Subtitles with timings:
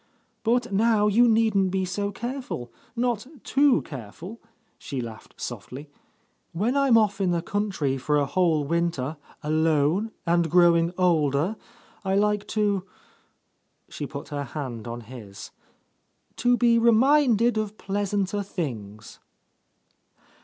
[0.41, 2.73] But now you needn't be so careful.
[2.95, 4.41] Not too careful!"
[4.79, 5.91] she laughed softly.
[6.53, 11.55] "When I'm off in the country for a whole winter, alone, and growing older,
[12.03, 12.83] I like to..."
[13.89, 15.51] she put her hand on his,
[16.37, 19.19] "to be reminded of pleas anter things."